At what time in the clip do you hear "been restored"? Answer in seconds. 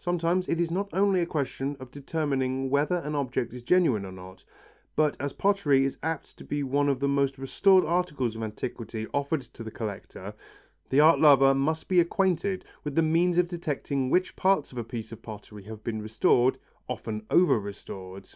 15.84-16.58